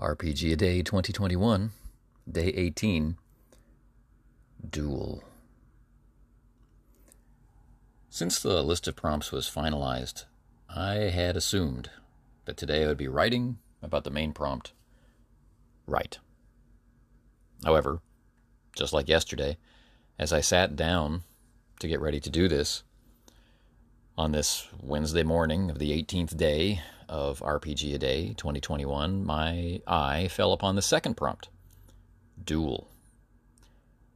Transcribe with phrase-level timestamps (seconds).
[0.00, 1.72] RPG a Day 2021,
[2.26, 3.18] Day 18,
[4.70, 5.22] Duel.
[8.08, 10.24] Since the list of prompts was finalized,
[10.74, 11.90] I had assumed
[12.46, 14.72] that today I would be writing about the main prompt,
[15.86, 16.18] Write.
[17.62, 18.00] However,
[18.74, 19.58] just like yesterday,
[20.18, 21.24] as I sat down
[21.78, 22.84] to get ready to do this,
[24.20, 30.28] on this Wednesday morning of the 18th day of RPG A Day 2021, my eye
[30.28, 31.48] fell upon the second prompt
[32.44, 32.86] Duel.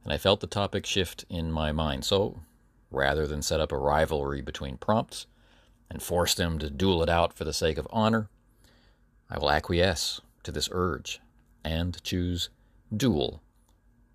[0.03, 2.05] And I felt the topic shift in my mind.
[2.05, 2.41] So
[2.91, 5.25] rather than set up a rivalry between prompts
[5.89, 8.29] and force them to duel it out for the sake of honor,
[9.27, 11.19] I will acquiesce to this urge
[11.63, 12.49] and choose
[12.95, 13.41] Duel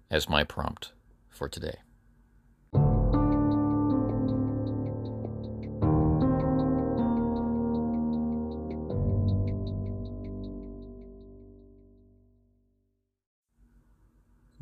[0.08, 0.92] as my prompt
[1.30, 1.78] for today.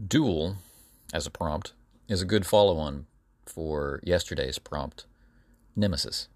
[0.08, 0.56] Duel,
[1.12, 1.74] as a prompt,
[2.08, 3.06] is a good follow on
[3.44, 5.04] for yesterday's prompt,
[5.76, 6.28] Nemesis.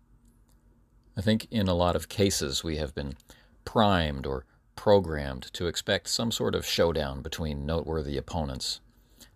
[1.17, 3.15] I think in a lot of cases we have been
[3.65, 4.45] primed or
[4.77, 8.81] programmed to expect some sort of showdown between noteworthy opponents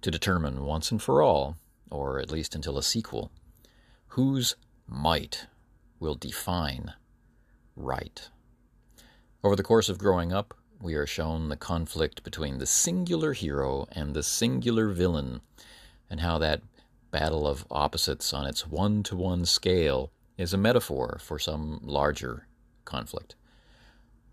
[0.03, 1.57] to determine once and for all,
[1.91, 3.31] or at least until a sequel,
[4.09, 4.55] whose
[4.87, 5.47] might
[5.99, 6.93] will define
[7.75, 8.29] right.
[9.43, 13.87] Over the course of growing up, we are shown the conflict between the singular hero
[13.93, 15.41] and the singular villain,
[16.11, 16.63] and how that
[17.11, 22.47] battle of opposites on its one to one scale is a metaphor for some larger
[22.85, 23.35] conflict.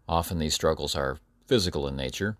[0.07, 2.37] Often these struggles are physical in nature,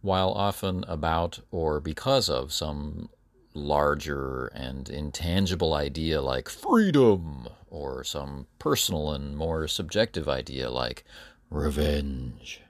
[0.00, 3.08] while often about or because of some
[3.52, 11.04] larger and intangible idea like freedom, or some personal and more subjective idea like
[11.50, 12.62] revenge.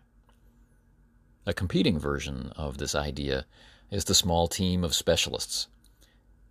[1.48, 3.46] A competing version of this idea
[3.90, 5.68] is the small team of specialists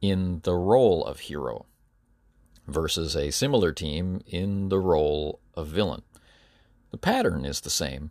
[0.02, 1.68] in the role of hero
[2.66, 6.02] versus a similar team in the role of villain.
[6.90, 8.10] The pattern is the same,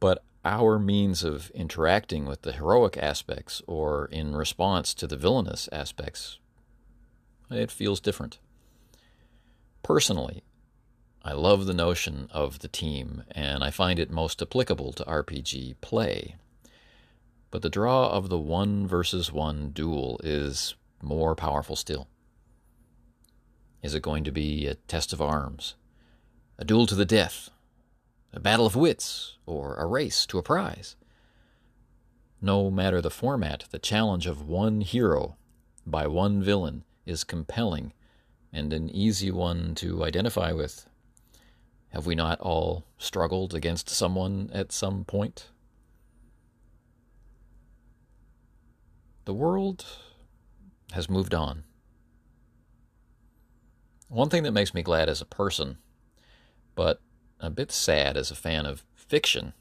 [0.00, 5.68] but our means of interacting with the heroic aspects or in response to the villainous
[5.70, 6.38] aspects,
[7.50, 8.38] it feels different.
[9.82, 10.44] Personally,
[11.22, 15.76] I love the notion of the team, and I find it most applicable to RPG
[15.82, 16.36] play.
[17.50, 22.08] But the draw of the one versus one duel is more powerful still.
[23.82, 25.74] Is it going to be a test of arms,
[26.58, 27.50] a duel to the death,
[28.32, 30.96] a battle of wits, or a race to a prize?
[32.40, 35.36] No matter the format, the challenge of one hero
[35.86, 37.92] by one villain is compelling
[38.52, 40.86] and an easy one to identify with
[41.90, 45.50] have we not all struggled against someone at some point?
[49.24, 49.84] The world
[50.92, 51.64] has moved on.
[54.08, 55.78] One thing that makes me glad as a person,
[56.74, 57.00] but
[57.38, 59.52] a bit sad as a fan of fiction,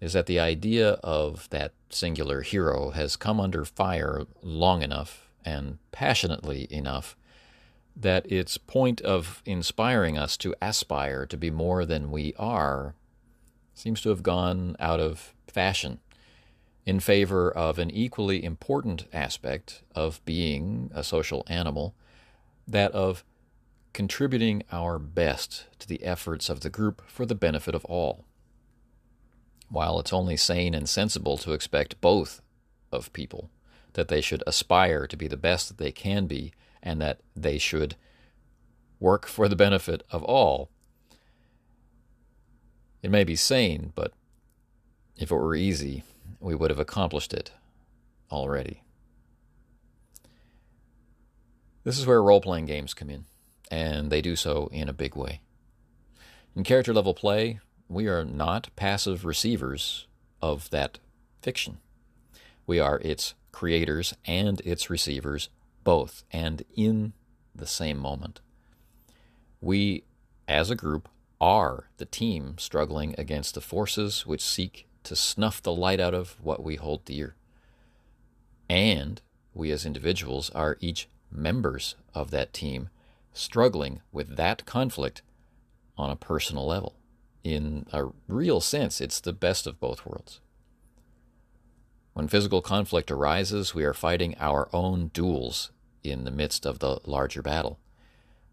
[0.00, 5.78] is that the idea of that singular hero has come under fire long enough and
[5.92, 7.16] passionately enough
[7.94, 12.94] that its point of inspiring us to aspire to be more than we are
[13.74, 16.00] seems to have gone out of fashion
[16.84, 21.94] in favor of an equally important aspect of being a social animal,
[22.66, 23.24] that of
[23.92, 28.24] contributing our best to the efforts of the group for the benefit of all.
[29.68, 32.40] While it's only sane and sensible to expect both
[32.90, 33.50] of people,
[33.92, 36.52] that they should aspire to be the best that they can be
[36.82, 37.96] and that they should
[38.98, 40.70] work for the benefit of all.
[43.02, 44.12] It may be sane, but
[45.16, 46.04] if it were easy,
[46.40, 47.52] we would have accomplished it
[48.30, 48.82] already.
[51.84, 53.24] This is where role playing games come in,
[53.70, 55.40] and they do so in a big way.
[56.54, 60.06] In character level play, we are not passive receivers
[60.40, 60.98] of that
[61.40, 61.78] fiction.
[62.66, 65.48] We are its creators and its receivers
[65.84, 67.12] both and in
[67.54, 68.40] the same moment.
[69.60, 70.04] We,
[70.48, 71.08] as a group,
[71.40, 76.36] are the team struggling against the forces which seek to snuff the light out of
[76.40, 77.34] what we hold dear.
[78.70, 79.20] And
[79.52, 82.90] we, as individuals, are each members of that team
[83.32, 85.22] struggling with that conflict
[85.96, 86.94] on a personal level.
[87.42, 90.40] In a real sense, it's the best of both worlds.
[92.14, 95.70] When physical conflict arises, we are fighting our own duels
[96.04, 97.78] in the midst of the larger battle.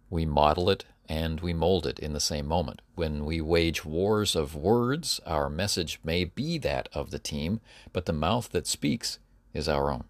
[0.10, 2.82] We model it and we mold it in the same moment.
[2.96, 7.60] When we wage wars of words, our message may be that of the team,
[7.92, 9.20] but the mouth that speaks
[9.54, 10.06] is our own.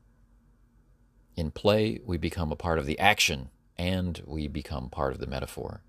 [1.36, 5.28] In play, we become a part of the action and we become part of the
[5.28, 5.82] metaphor.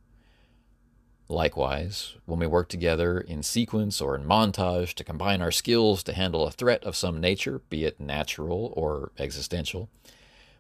[1.31, 6.13] Likewise, when we work together in sequence or in montage to combine our skills to
[6.13, 9.89] handle a threat of some nature, be it natural or existential,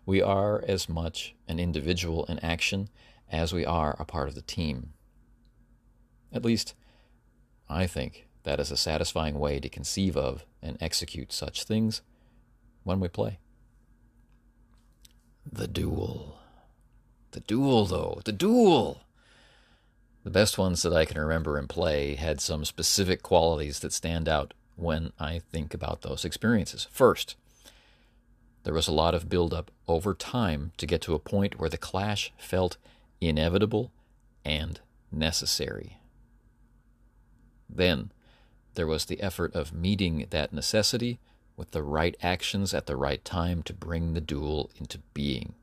[0.06, 2.88] we are as much an individual in action
[3.28, 4.93] as we are a part of the team.
[6.32, 6.76] At least,
[7.69, 12.00] I think that is a satisfying way to conceive of and execute such things
[12.84, 13.40] when we play.
[15.50, 16.38] The duel.
[17.32, 18.20] The duel, though.
[18.25, 19.02] The duel!
[20.22, 24.28] The best ones that I can remember in play had some specific qualities that stand
[24.28, 26.87] out when I think about those experiences.
[26.90, 27.37] First,
[28.64, 31.78] there was a lot of build-up over time to get to a point where the
[31.78, 32.76] clash felt
[33.20, 33.93] inevitable
[34.44, 34.81] and
[35.11, 35.99] necessary.
[37.69, 38.12] Then
[38.75, 41.19] there was the effort of meeting that necessity
[41.56, 45.55] with the right actions at the right time to bring the duel into being.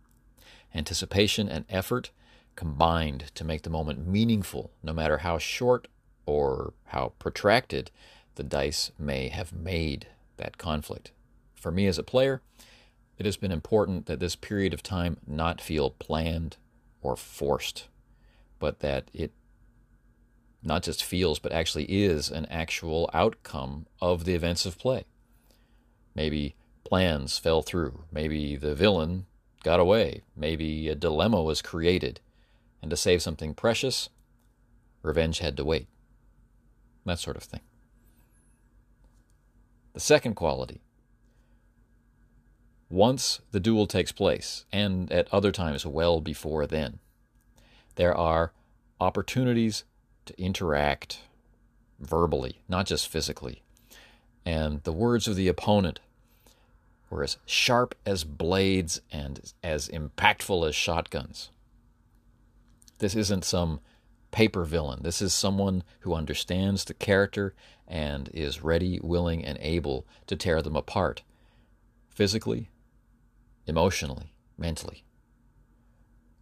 [0.73, 2.09] Anticipation and effort
[2.57, 5.87] combined to make the moment meaningful, no matter how short
[6.25, 7.89] or how protracted
[8.35, 11.11] the dice may have made that conflict.
[11.55, 12.41] For me as a player,
[13.17, 16.57] it has been important that this period of time not feel planned
[17.01, 17.87] or forced,
[18.59, 19.31] but that it
[20.61, 25.05] not just feels, but actually is an actual outcome of the events of play.
[26.13, 28.03] Maybe plans fell through.
[28.11, 29.27] Maybe the villain
[29.63, 30.23] got away.
[30.35, 32.19] Maybe a dilemma was created.
[32.87, 34.07] And to save something precious,
[35.01, 35.89] revenge had to wait.
[37.03, 37.59] That sort of thing.
[39.91, 40.79] The second quality
[42.89, 46.99] once the duel takes place, and at other times well before then,
[47.95, 48.53] there are
[49.01, 49.83] opportunities
[50.23, 51.23] to interact
[51.99, 53.63] verbally, not just physically.
[54.45, 55.99] And the words of the opponent
[57.09, 61.49] were as sharp as blades and as impactful as shotguns.
[62.99, 63.79] This isn't some
[64.31, 65.01] paper villain.
[65.03, 67.53] This is someone who understands the character
[67.87, 71.23] and is ready, willing, and able to tear them apart
[72.09, 72.69] physically,
[73.65, 75.03] emotionally, mentally.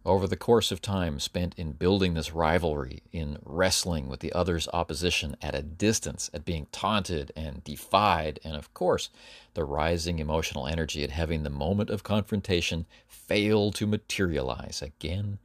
[0.06, 4.68] Over the course of time spent in building this rivalry, in wrestling with the other's
[4.72, 9.10] opposition at a distance, at being taunted and defied, and of course,
[9.54, 15.40] the rising emotional energy at having the moment of confrontation fail to materialize again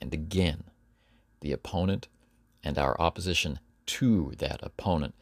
[0.00, 0.64] and again,
[1.40, 2.08] the opponent
[2.62, 5.14] and our opposition to that opponent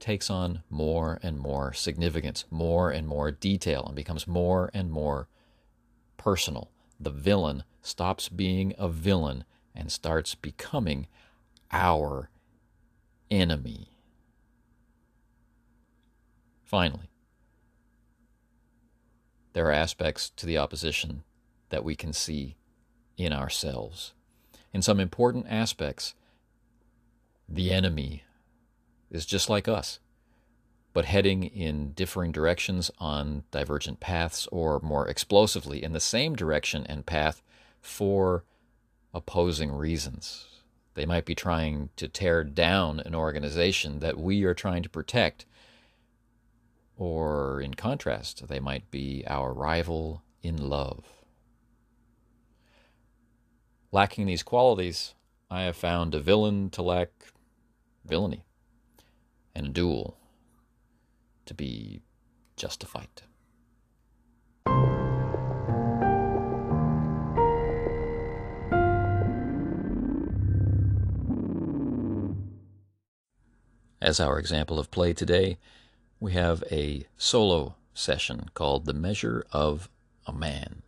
[0.00, 5.28] takes on more and more significance, more and more detail, and becomes more and more
[6.16, 6.70] personal.
[6.98, 9.44] The villain stops being a villain
[9.74, 11.06] and starts becoming
[11.70, 12.30] our
[13.30, 13.88] enemy.
[16.62, 17.10] Finally,
[19.52, 21.22] there are aspects to the opposition
[21.68, 22.56] that we can see
[23.16, 24.13] in ourselves.
[24.74, 26.14] In some important aspects,
[27.48, 28.24] the enemy
[29.10, 30.00] is just like us
[30.94, 36.86] but heading in differing directions on divergent paths, or more explosively, in the same direction
[36.88, 37.42] and path
[37.82, 38.44] for
[39.12, 40.46] opposing reasons.
[40.94, 45.44] They might be trying to tear down an organization that we are trying to protect,
[46.96, 51.23] or in contrast, they might be our rival in love.
[53.94, 55.14] Lacking these qualities,
[55.48, 57.10] I have found a villain to lack
[58.04, 58.44] villainy,
[59.54, 60.18] and a duel
[61.46, 62.02] to be
[62.56, 63.22] justified.
[74.02, 75.56] As our example of play today,
[76.18, 79.88] we have a solo session called The Measure of
[80.26, 80.82] a Man,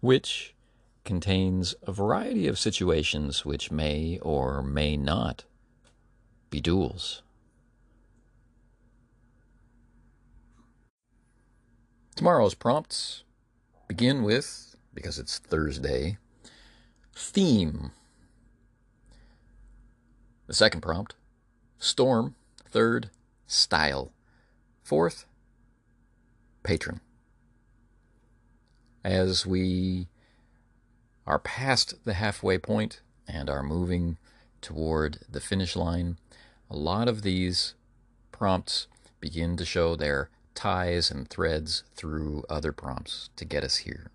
[0.00, 0.56] which
[1.04, 5.44] contains a variety of situations which may or may not
[6.50, 7.22] be duels.
[12.14, 13.24] Tomorrow's prompts
[13.88, 16.18] begin with, because it's Thursday,
[17.14, 17.90] theme.
[20.46, 21.14] The second prompt,
[21.78, 22.34] storm.
[22.68, 23.10] Third,
[23.46, 24.12] style.
[24.82, 25.26] Fourth,
[26.62, 27.00] patron.
[29.04, 30.08] As we
[31.26, 34.18] are past the halfway point and are moving
[34.60, 36.18] toward the finish line,
[36.70, 37.74] a lot of these
[38.30, 38.86] prompts
[39.20, 44.10] begin to show their ties and threads through other prompts to get us here.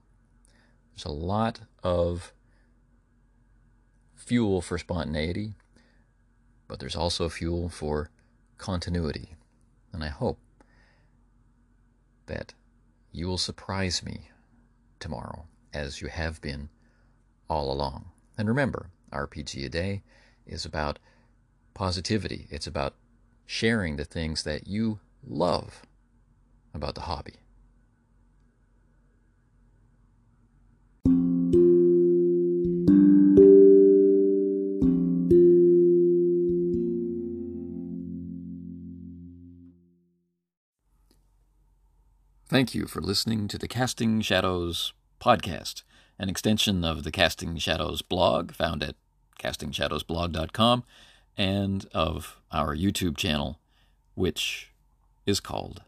[0.91, 2.33] There's a lot of
[4.15, 5.53] fuel for spontaneity,
[6.67, 8.09] but there's also fuel for
[8.57, 9.35] continuity.
[9.93, 10.39] And I hope
[12.25, 12.53] that
[13.11, 14.29] you will surprise me
[14.99, 16.69] tomorrow as you have been
[17.49, 18.11] all along.
[18.37, 20.03] And remember, RPG a day
[20.45, 20.99] is about
[21.73, 22.47] positivity.
[22.49, 22.95] It's about
[23.45, 25.83] sharing the things that you love
[26.73, 27.35] about the hobby.
[42.49, 45.83] Thank you for listening to the Casting Shadows podcast,
[46.19, 48.95] an extension of the Casting Shadows blog found at
[49.39, 50.83] castingshadowsblog.com
[51.37, 53.59] and of our YouTube channel,
[54.15, 54.71] which
[55.25, 55.83] is called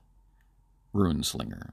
[0.93, 1.69] Runeslinger.